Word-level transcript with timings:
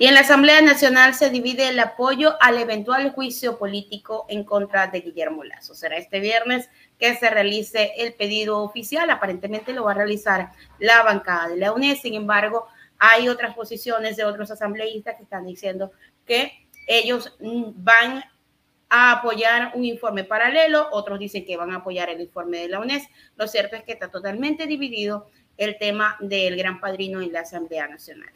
Y 0.00 0.06
en 0.06 0.14
la 0.14 0.20
Asamblea 0.20 0.62
Nacional 0.62 1.12
se 1.14 1.28
divide 1.28 1.68
el 1.68 1.80
apoyo 1.80 2.40
al 2.40 2.56
eventual 2.58 3.10
juicio 3.10 3.58
político 3.58 4.26
en 4.28 4.44
contra 4.44 4.86
de 4.86 5.00
Guillermo 5.00 5.42
Lazo. 5.42 5.74
Será 5.74 5.96
este 5.96 6.20
viernes 6.20 6.70
que 7.00 7.16
se 7.16 7.28
realice 7.28 7.94
el 7.96 8.14
pedido 8.14 8.62
oficial. 8.62 9.10
Aparentemente 9.10 9.72
lo 9.72 9.82
va 9.82 9.90
a 9.90 9.94
realizar 9.94 10.52
la 10.78 11.02
bancada 11.02 11.48
de 11.48 11.56
la 11.56 11.72
UNED. 11.72 11.96
Sin 11.96 12.14
embargo, 12.14 12.68
hay 12.96 13.28
otras 13.28 13.56
posiciones 13.56 14.16
de 14.16 14.24
otros 14.24 14.52
asambleístas 14.52 15.16
que 15.16 15.24
están 15.24 15.44
diciendo 15.44 15.90
que 16.24 16.52
ellos 16.86 17.36
van 17.40 18.22
a 18.88 19.10
apoyar 19.10 19.72
un 19.74 19.84
informe 19.84 20.22
paralelo, 20.22 20.88
otros 20.92 21.18
dicen 21.18 21.44
que 21.44 21.56
van 21.56 21.72
a 21.72 21.78
apoyar 21.78 22.08
el 22.08 22.20
informe 22.20 22.58
de 22.58 22.68
la 22.68 22.78
UNES. 22.78 23.02
Lo 23.36 23.48
cierto 23.48 23.74
es 23.74 23.82
que 23.82 23.92
está 23.92 24.12
totalmente 24.12 24.66
dividido 24.66 25.28
el 25.56 25.76
tema 25.76 26.16
del 26.20 26.56
gran 26.56 26.78
padrino 26.78 27.20
en 27.20 27.32
la 27.32 27.40
Asamblea 27.40 27.88
Nacional. 27.88 28.30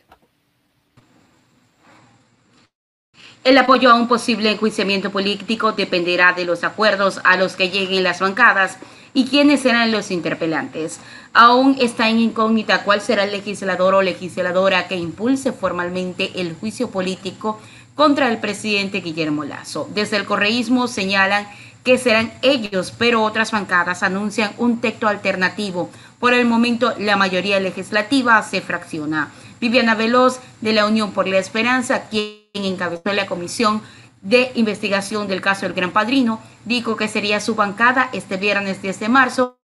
El 3.44 3.58
apoyo 3.58 3.90
a 3.90 3.94
un 3.94 4.06
posible 4.06 4.52
enjuiciamiento 4.52 5.10
político 5.10 5.72
dependerá 5.72 6.32
de 6.32 6.44
los 6.44 6.62
acuerdos 6.62 7.20
a 7.24 7.36
los 7.36 7.56
que 7.56 7.70
lleguen 7.70 8.04
las 8.04 8.20
bancadas 8.20 8.78
y 9.14 9.26
quiénes 9.26 9.62
serán 9.62 9.90
los 9.90 10.12
interpelantes. 10.12 11.00
Aún 11.32 11.76
está 11.80 12.08
en 12.08 12.20
incógnita 12.20 12.84
cuál 12.84 13.00
será 13.00 13.24
el 13.24 13.32
legislador 13.32 13.96
o 13.96 14.02
legisladora 14.02 14.86
que 14.86 14.96
impulse 14.96 15.52
formalmente 15.52 16.40
el 16.40 16.54
juicio 16.54 16.90
político 16.90 17.60
contra 17.96 18.28
el 18.28 18.38
presidente 18.38 19.00
Guillermo 19.00 19.42
Lazo. 19.42 19.88
Desde 19.92 20.18
el 20.18 20.24
correísmo 20.24 20.86
señalan 20.86 21.48
que 21.82 21.98
serán 21.98 22.32
ellos, 22.42 22.94
pero 22.96 23.24
otras 23.24 23.50
bancadas 23.50 24.04
anuncian 24.04 24.52
un 24.56 24.80
texto 24.80 25.08
alternativo. 25.08 25.90
Por 26.20 26.32
el 26.32 26.46
momento, 26.46 26.94
la 26.96 27.16
mayoría 27.16 27.58
legislativa 27.58 28.40
se 28.44 28.60
fracciona. 28.60 29.32
Viviana 29.60 29.96
Veloz, 29.96 30.38
de 30.60 30.72
la 30.74 30.86
Unión 30.86 31.10
por 31.10 31.26
la 31.26 31.38
Esperanza, 31.38 32.04
quien 32.08 32.41
encabezó 32.54 33.12
la 33.12 33.26
comisión 33.26 33.82
de 34.20 34.52
investigación 34.54 35.26
del 35.26 35.40
caso 35.40 35.66
del 35.66 35.74
Gran 35.74 35.90
Padrino, 35.90 36.40
dijo 36.64 36.96
que 36.96 37.08
sería 37.08 37.40
su 37.40 37.54
bancada 37.54 38.08
este 38.12 38.36
viernes 38.36 38.82
10 38.82 39.00
de 39.00 39.08
marzo 39.08 39.58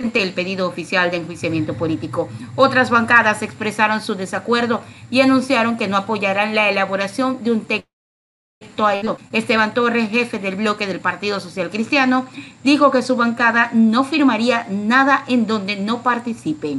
ante 0.00 0.22
el 0.22 0.32
pedido 0.32 0.68
oficial 0.68 1.10
de 1.10 1.18
enjuiciamiento 1.18 1.74
político. 1.74 2.28
Otras 2.56 2.90
bancadas 2.90 3.42
expresaron 3.42 4.00
su 4.00 4.14
desacuerdo 4.14 4.82
y 5.10 5.20
anunciaron 5.20 5.76
que 5.76 5.88
no 5.88 5.96
apoyarán 5.96 6.54
la 6.54 6.68
elaboración 6.68 7.42
de 7.44 7.52
un 7.52 7.64
texto. 7.64 7.86
Esteban 9.32 9.74
Torres, 9.74 10.10
jefe 10.10 10.38
del 10.38 10.56
bloque 10.56 10.86
del 10.86 11.00
Partido 11.00 11.40
Social 11.40 11.70
Cristiano, 11.70 12.26
dijo 12.64 12.90
que 12.90 13.02
su 13.02 13.16
bancada 13.16 13.70
no 13.74 14.04
firmaría 14.04 14.66
nada 14.70 15.24
en 15.28 15.46
donde 15.46 15.76
no 15.76 16.02
participe. 16.02 16.78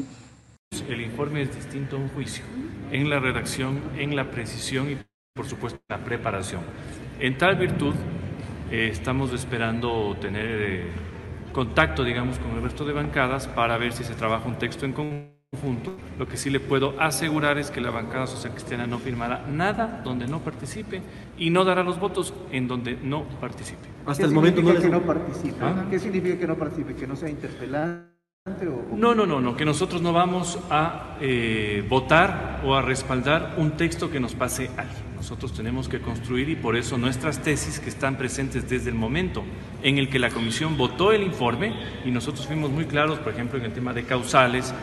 El 0.87 1.02
informe 1.02 1.43
es 1.43 1.55
distinto 1.55 1.97
a 1.97 1.99
un 1.99 2.09
juicio, 2.09 2.43
en 2.91 3.09
la 3.09 3.19
redacción, 3.19 3.81
en 3.97 4.15
la 4.15 4.31
precisión 4.31 4.89
y 4.91 4.97
por 5.34 5.48
supuesto 5.48 5.80
en 5.89 5.98
la 5.98 6.06
preparación. 6.06 6.62
En 7.20 7.38
tal 7.38 7.56
virtud, 7.56 7.94
eh, 8.72 8.89
estamos 8.92 9.34
esperando 9.34 10.16
tener... 10.20 10.62
Eh, 10.62 11.14
contacto, 11.53 12.03
digamos, 12.03 12.39
con 12.39 12.52
el 12.58 12.64
resto 12.64 12.84
de 12.84 12.94
bancadas 12.94 13.48
para 13.48 13.78
ver 13.78 13.94
si 13.94 14.04
se 14.04 14.16
trabaja 14.16 14.48
un 14.48 14.58
texto 14.58 14.86
en 14.86 14.94
conjunto. 14.94 15.95
Lo 16.17 16.28
que 16.28 16.36
sí 16.36 16.50
le 16.50 16.59
puedo 16.59 17.00
asegurar 17.00 17.59
es 17.59 17.70
que 17.70 17.80
la 17.80 17.92
bancada 17.92 18.26
social 18.26 18.54
cristiana 18.54 18.88
no 18.88 18.98
firmará 18.98 19.45
nada 19.48 20.02
donde 20.04 20.28
no 20.28 20.39
participe 20.39 21.02
y 21.38 21.52
no 21.52 21.64
dará 21.64 21.84
los 21.84 22.00
votos 22.00 22.34
en 22.52 22.67
donde 22.67 22.98
no 22.98 23.23
participe. 23.39 23.88
Hasta 24.06 24.26
el 24.26 24.31
momento 24.31 24.64
no, 24.64 24.73
que 24.73 24.89
no 24.89 25.02
participe. 25.04 25.58
¿Ah? 25.61 25.86
¿Qué 25.89 26.00
significa 26.00 26.39
que 26.39 26.48
no 26.48 26.58
participe? 26.58 26.95
¿Que 26.95 27.06
no 27.06 27.16
sea 27.16 27.30
interpelante? 27.30 28.12
No, 28.94 29.16
no, 29.16 29.25
no, 29.25 29.39
no, 29.39 29.55
que 29.55 29.63
nosotros 29.63 30.02
no 30.02 30.11
vamos 30.11 30.59
a 30.69 31.17
eh, 31.22 31.81
votar 31.88 32.61
o 32.66 32.75
a 32.75 32.81
respaldar 32.81 33.55
un 33.58 33.72
texto 33.77 34.11
que 34.11 34.19
nos 34.19 34.36
pase 34.36 34.69
a 34.75 34.81
alguien. 34.81 35.16
Nosotros 35.16 35.53
tenemos 35.53 35.88
que 35.88 36.02
construir 36.02 36.49
y 36.49 36.58
por 36.58 36.75
eso 36.75 36.98
nuestras 36.98 37.42
tesis 37.42 37.80
que 37.80 37.87
están 37.87 38.17
presentes 38.17 38.70
desde 38.70 38.89
el 38.89 38.95
momento 38.95 39.45
en 39.81 39.98
el 39.98 40.09
que 40.09 40.20
la 40.20 40.30
comisión 40.30 40.77
votó 40.77 41.14
el 41.14 41.23
informe 41.23 41.73
y 42.04 42.11
nosotros 42.11 42.45
fuimos 42.45 42.70
muy 42.70 42.83
claros, 42.83 43.17
por 43.20 43.31
ejemplo, 43.31 43.59
en 43.59 43.64
el 43.64 43.71
tema 43.71 43.93
de 43.93 44.04
causales, 44.04 44.73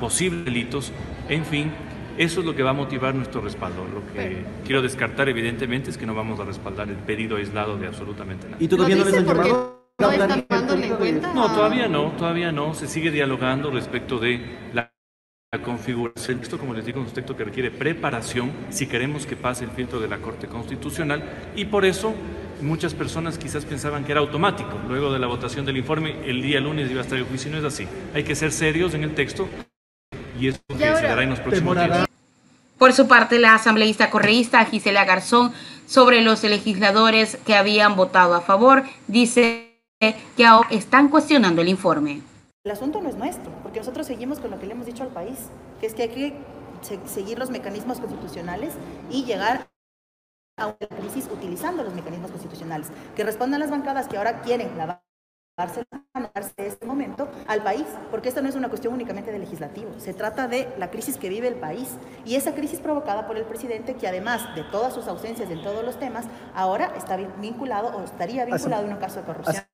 posibles 0.00 0.46
delitos, 0.46 0.90
en 1.28 1.44
fin, 1.44 1.70
eso 2.16 2.40
es 2.40 2.46
lo 2.46 2.56
que 2.56 2.62
va 2.62 2.70
a 2.70 2.74
motivar 2.74 3.14
nuestro 3.14 3.42
respaldo. 3.42 3.84
Lo 3.84 4.00
que 4.14 4.44
quiero 4.64 4.80
descartar, 4.80 5.28
evidentemente, 5.28 5.90
es 5.90 5.98
que 5.98 6.06
no 6.06 6.14
vamos 6.14 6.40
a 6.40 6.44
respaldar 6.44 6.88
el 6.88 6.96
pedido 6.96 7.36
aislado 7.36 7.76
de 7.76 7.86
absolutamente 7.86 8.46
nada. 8.46 8.56
¿Y 8.58 8.66
todavía 8.66 8.96
no 8.96 9.04
les 9.04 9.14
han 9.14 9.26
llamado? 9.26 9.77
¿No 10.00 10.12
están 10.12 10.46
dándole 10.48 10.90
cuenta? 10.90 11.32
No, 11.34 11.52
todavía 11.52 11.88
no, 11.88 12.12
todavía 12.12 12.52
no. 12.52 12.72
Se 12.72 12.86
sigue 12.86 13.10
dialogando 13.10 13.70
respecto 13.72 14.18
de 14.18 14.40
la 14.72 14.92
configuración. 15.64 16.38
Texto, 16.38 16.56
como 16.56 16.72
les 16.72 16.86
digo, 16.86 17.00
es 17.00 17.08
un 17.08 17.14
texto 17.14 17.36
que 17.36 17.42
requiere 17.42 17.72
preparación 17.72 18.52
si 18.70 18.86
queremos 18.86 19.26
que 19.26 19.34
pase 19.34 19.64
el 19.64 19.70
filtro 19.70 19.98
de 19.98 20.06
la 20.06 20.18
Corte 20.18 20.46
Constitucional 20.46 21.50
y 21.56 21.64
por 21.64 21.84
eso 21.84 22.14
muchas 22.60 22.94
personas 22.94 23.38
quizás 23.38 23.64
pensaban 23.64 24.04
que 24.04 24.12
era 24.12 24.20
automático. 24.20 24.78
Luego 24.86 25.12
de 25.12 25.18
la 25.18 25.26
votación 25.26 25.66
del 25.66 25.76
informe, 25.76 26.16
el 26.24 26.42
día 26.42 26.60
lunes 26.60 26.88
iba 26.88 27.00
a 27.00 27.02
estar 27.02 27.18
el 27.18 27.24
juicio 27.24 27.50
y 27.50 27.54
no 27.54 27.58
es 27.58 27.64
así. 27.64 27.88
Hay 28.14 28.22
que 28.22 28.36
ser 28.36 28.52
serios 28.52 28.94
en 28.94 29.02
el 29.02 29.16
texto 29.16 29.48
y 30.38 30.46
eso 30.46 30.60
que 30.68 30.78
se 30.78 30.84
dará 30.84 31.24
en 31.24 31.30
los 31.30 31.40
próximos 31.40 31.74
días. 31.74 32.06
Por 32.78 32.92
su 32.92 33.08
parte, 33.08 33.40
la 33.40 33.54
asambleísta 33.54 34.10
correísta 34.10 34.64
Gisela 34.64 35.04
Garzón, 35.04 35.52
sobre 35.86 36.20
los 36.20 36.44
legisladores 36.44 37.36
que 37.44 37.56
habían 37.56 37.96
votado 37.96 38.36
a 38.36 38.42
favor, 38.42 38.84
dice 39.08 39.67
que 40.00 40.46
ahora 40.46 40.68
están 40.70 41.08
cuestionando 41.08 41.62
el 41.62 41.68
informe. 41.68 42.22
El 42.64 42.72
asunto 42.72 43.00
no 43.00 43.08
es 43.08 43.16
nuestro, 43.16 43.50
porque 43.62 43.80
nosotros 43.80 44.06
seguimos 44.06 44.38
con 44.38 44.50
lo 44.50 44.58
que 44.58 44.66
le 44.66 44.72
hemos 44.72 44.86
dicho 44.86 45.02
al 45.02 45.08
país, 45.08 45.38
que 45.80 45.86
es 45.86 45.94
que 45.94 46.02
hay 46.02 46.08
que 46.08 46.34
seguir 47.06 47.38
los 47.38 47.50
mecanismos 47.50 47.98
constitucionales 47.98 48.74
y 49.10 49.24
llegar 49.24 49.68
a 50.56 50.66
una 50.66 50.88
crisis 51.00 51.28
utilizando 51.32 51.82
los 51.82 51.94
mecanismos 51.94 52.30
constitucionales, 52.30 52.88
que 53.16 53.24
respondan 53.24 53.60
las 53.60 53.70
bancadas 53.70 54.08
que 54.08 54.18
ahora 54.18 54.42
quieren 54.42 54.76
lavarse 54.76 55.84
este 56.56 56.86
momento 56.86 57.28
al 57.46 57.62
país, 57.62 57.86
porque 58.10 58.28
esto 58.28 58.42
no 58.42 58.48
es 58.48 58.54
una 58.54 58.68
cuestión 58.68 58.94
únicamente 58.94 59.32
de 59.32 59.38
legislativo, 59.38 59.90
se 59.98 60.14
trata 60.14 60.46
de 60.46 60.72
la 60.78 60.90
crisis 60.90 61.16
que 61.16 61.28
vive 61.28 61.48
el 61.48 61.56
país 61.56 61.96
y 62.24 62.36
esa 62.36 62.54
crisis 62.54 62.80
provocada 62.80 63.26
por 63.26 63.36
el 63.36 63.44
presidente 63.44 63.94
que 63.94 64.06
además 64.06 64.54
de 64.54 64.62
todas 64.64 64.94
sus 64.94 65.08
ausencias 65.08 65.50
en 65.50 65.62
todos 65.62 65.84
los 65.84 65.98
temas, 65.98 66.26
ahora 66.54 66.92
está 66.96 67.16
vinculado 67.16 67.96
o 67.96 68.04
estaría 68.04 68.44
vinculado 68.44 68.84
en 68.84 68.92
un 68.92 68.98
caso 68.98 69.20
de 69.20 69.26
corrupción 69.26 69.67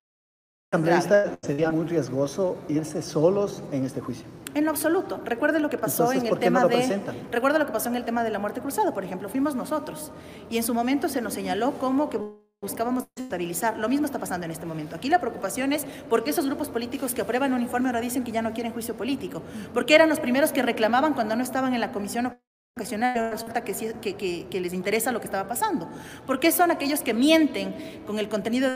sería 1.42 1.70
muy 1.70 1.86
riesgoso 1.86 2.56
irse 2.68 3.02
solos 3.02 3.62
en 3.72 3.84
este 3.84 4.00
juicio. 4.00 4.26
En 4.54 4.64
lo 4.64 4.70
absoluto. 4.70 5.20
Recuerde 5.24 5.58
lo 5.58 5.68
que 5.68 5.78
pasó 5.78 6.12
en 6.12 6.26
el 6.26 6.38
tema 6.38 6.64
de 6.66 7.00
recuerda 7.32 7.58
lo 7.58 7.66
que 7.66 7.72
pasó 7.72 7.88
en 7.88 7.96
el 7.96 8.04
tema 8.04 8.22
de 8.22 8.30
la 8.30 8.38
muerte 8.38 8.60
cruzada, 8.60 8.94
por 8.94 9.04
ejemplo, 9.04 9.28
fuimos 9.28 9.54
nosotros 9.54 10.12
y 10.48 10.56
en 10.56 10.62
su 10.62 10.74
momento 10.74 11.08
se 11.08 11.20
nos 11.20 11.34
señaló 11.34 11.72
como 11.78 12.08
que 12.08 12.20
buscábamos 12.62 13.04
estabilizar. 13.16 13.76
Lo 13.78 13.88
mismo 13.88 14.06
está 14.06 14.18
pasando 14.18 14.46
en 14.46 14.52
este 14.52 14.64
momento. 14.64 14.96
Aquí 14.96 15.08
la 15.08 15.20
preocupación 15.20 15.72
es 15.72 15.86
porque 16.08 16.30
esos 16.30 16.46
grupos 16.46 16.68
políticos 16.68 17.14
que 17.14 17.22
aprueban 17.22 17.52
un 17.52 17.62
informe 17.62 17.88
ahora 17.88 18.00
dicen 18.00 18.24
que 18.24 18.32
ya 18.32 18.42
no 18.42 18.54
quieren 18.54 18.72
juicio 18.72 18.96
político, 18.96 19.42
porque 19.74 19.94
eran 19.94 20.08
los 20.08 20.20
primeros 20.20 20.52
que 20.52 20.62
reclamaban 20.62 21.14
cuando 21.14 21.36
no 21.36 21.42
estaban 21.42 21.74
en 21.74 21.80
la 21.80 21.92
comisión 21.92 22.38
ocasional 22.76 23.30
resulta 23.30 23.62
que, 23.62 23.74
que, 24.00 24.46
que 24.50 24.60
les 24.60 24.72
interesa 24.72 25.12
lo 25.12 25.20
que 25.20 25.26
estaba 25.26 25.48
pasando. 25.48 25.88
Porque 26.26 26.52
son 26.52 26.70
aquellos 26.70 27.02
que 27.02 27.12
mienten 27.12 28.02
con 28.06 28.18
el 28.18 28.28
contenido 28.28 28.68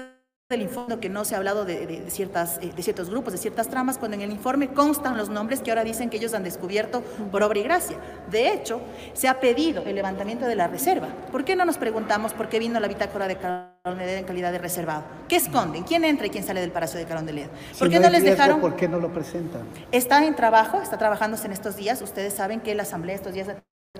del 0.51 0.63
informe 0.63 0.99
que 0.99 1.11
no 1.11 1.27
se 1.27 1.35
ha 1.35 1.39
hablado 1.39 1.67
de, 1.67 2.07
ciertas, 2.09 2.59
eh, 2.63 2.73
de 2.75 2.83
ciertos 2.83 3.11
grupos, 3.11 3.35
de 3.35 3.39
ciertas 3.39 3.69
tramas, 3.69 3.99
cuando 3.99 4.15
en 4.15 4.23
el 4.23 4.31
informe 4.31 4.69
constan 4.69 5.19
los 5.19 5.29
nombres 5.29 5.61
que 5.61 5.71
ahora 5.71 5.85
dicen 5.85 6.09
que 6.09 6.17
ellos 6.17 6.33
han 6.33 6.43
descubierto 6.43 7.03
por 7.31 7.43
obra 7.43 7.59
y 7.59 7.65
gracia. 7.65 7.99
De 8.31 8.51
hecho, 8.51 8.81
se 9.13 9.29
ha 9.29 9.41
pedido 9.41 9.83
el 9.83 9.95
levantamiento 9.95 10.47
de 10.47 10.57
la 10.57 10.67
reserva. 10.67 11.09
¿Por 11.31 11.45
qué 11.45 11.55
no 11.55 11.67
nos 11.67 11.77
preguntamos 11.77 12.33
por 12.33 12.49
qué 12.49 12.59
vino 12.59 12.81
la 12.81 12.89
bitácora 12.89 13.29
de 13.29 13.37
Carondelet 13.37 14.21
en 14.21 14.25
calidad 14.25 14.51
de 14.51 14.57
reservado? 14.57 15.05
¿Qué 15.29 15.37
esconden? 15.37 15.83
¿Quién 15.83 16.03
entra 16.05 16.29
y 16.29 16.31
quién 16.31 16.45
sale 16.45 16.63
del 16.63 16.73
Palacio 16.73 16.99
de 16.99 17.05
Carondelet? 17.05 17.51
¿Por 17.79 17.91
qué 17.91 18.01
no, 18.01 18.09
les 18.09 18.25
dejaron? 18.25 18.59
¿Por 18.63 18.75
qué 18.75 18.89
no 18.89 19.01
lo 19.01 19.13
presentan? 19.13 19.65
Está 19.93 20.25
en 20.25 20.35
trabajo, 20.35 20.81
está 20.81 20.97
trabajándose 20.97 21.45
en 21.45 21.53
estos 21.53 21.77
días. 21.77 22.01
Ustedes 22.01 22.33
saben 22.33 22.63
que 22.63 22.75
la 22.75 22.85
Asamblea 22.85 23.17
estos 23.17 23.35
días 23.35 23.49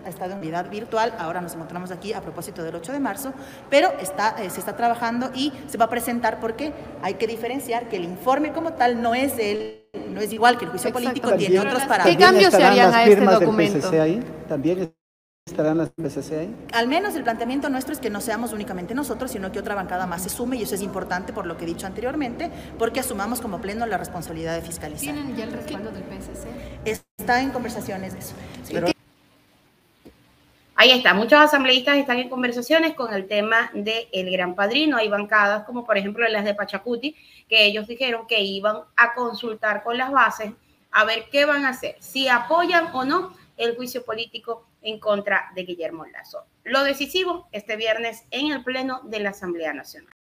ha 0.09 0.11
estado 0.11 0.33
en 0.33 0.39
unidad 0.39 0.71
virtual, 0.71 1.15
ahora 1.19 1.41
nos 1.41 1.55
encontramos 1.55 1.91
aquí 1.91 2.13
a 2.13 2.21
propósito 2.21 2.63
del 2.63 2.75
8 2.75 2.93
de 2.93 3.01
marzo, 3.01 3.33
pero 3.71 3.93
está, 4.01 4.37
eh, 4.43 4.51
se 4.51 4.61
está 4.61 4.77
trabajando 4.77 5.31
y 5.35 5.53
se 5.67 5.79
va 5.79 5.85
a 5.85 5.91
presentar 5.91 6.41
porque 6.41 6.73
hay 7.03 7.15
que 7.15 7.27
diferenciar 7.27 7.89
que 7.89 7.97
el 7.97 8.05
informe 8.05 8.53
como 8.53 8.73
tal 8.73 9.03
no 9.03 9.15
es 9.15 9.39
el, 9.39 9.85
no 10.11 10.21
es 10.21 10.33
igual 10.33 10.59
que 10.59 10.65
el 10.65 10.71
juicio 10.71 10.93
político, 10.93 11.33
tiene 11.35 11.61
otros 11.61 11.85
parámetros. 11.85 12.17
¿Qué 12.17 12.23
cambios 12.23 12.55
se 12.55 12.65
harían 12.65 12.95
a 12.95 13.05
este 13.05 13.25
documento? 13.25 13.91
ahí? 14.01 14.23
¿También 14.49 14.95
estarán 15.47 15.79
las 15.79 15.91
PCC 15.91 16.33
ahí? 16.39 16.57
Al 16.73 16.89
menos 16.89 17.15
el 17.15 17.23
planteamiento 17.23 17.69
nuestro 17.69 17.93
es 17.93 18.01
que 18.01 18.11
no 18.11 18.21
seamos 18.21 18.53
únicamente 18.53 18.95
nosotros, 18.95 19.31
sino 19.31 19.53
que 19.53 19.59
otra 19.59 19.75
bancada 19.75 20.07
más 20.07 20.23
se 20.23 20.29
sume, 20.29 20.57
y 20.57 20.63
eso 20.63 20.75
es 20.75 20.83
importante 20.83 21.33
por 21.33 21.47
lo 21.47 21.57
que 21.57 21.65
he 21.65 21.67
dicho 21.67 21.87
anteriormente, 21.87 22.51
porque 22.79 23.01
asumamos 23.01 23.41
como 23.41 23.61
pleno 23.61 23.87
la 23.87 23.99
responsabilidad 23.99 24.55
de 24.55 24.63
fiscalizar. 24.63 25.15
¿Tienen 25.15 25.37
ya 25.37 25.45
el 25.45 25.53
respaldo 25.53 25.91
del 25.91 26.03
PSC? 26.05 26.47
Está 27.19 27.43
en 27.43 27.51
conversaciones 27.51 28.13
de 28.13 28.19
eso. 28.21 28.35
Ahí 30.81 30.93
está, 30.93 31.13
muchos 31.13 31.41
asambleístas 31.41 31.97
están 31.97 32.21
en 32.21 32.29
conversaciones 32.29 32.95
con 32.95 33.13
el 33.13 33.27
tema 33.27 33.69
del 33.75 34.31
Gran 34.31 34.55
Padrino. 34.55 34.97
Hay 34.97 35.09
bancadas 35.09 35.65
como 35.65 35.85
por 35.85 35.99
ejemplo 35.99 36.25
las 36.29 36.45
de 36.45 36.55
Pachacuti, 36.55 37.17
que 37.49 37.65
ellos 37.65 37.89
dijeron 37.89 38.29
que 38.29 38.43
iban 38.43 38.83
a 38.95 39.13
consultar 39.13 39.83
con 39.83 39.99
las 39.99 40.13
bases 40.13 40.53
a 40.93 41.05
ver 41.05 41.25
qué 41.33 41.47
van 41.47 41.65
a 41.65 41.71
hacer, 41.71 41.97
si 41.99 42.29
apoyan 42.29 42.91
o 42.93 43.05
no 43.05 43.35
el 43.57 43.75
juicio 43.75 44.05
político 44.05 44.69
en 44.81 45.01
contra 45.01 45.51
de 45.57 45.65
Guillermo 45.65 46.07
Lazo. 46.07 46.45
Lo 46.63 46.85
decisivo 46.85 47.49
este 47.51 47.75
viernes 47.75 48.23
en 48.31 48.53
el 48.53 48.63
Pleno 48.63 49.01
de 49.03 49.19
la 49.19 49.31
Asamblea 49.31 49.75
Nacional. 49.75 50.18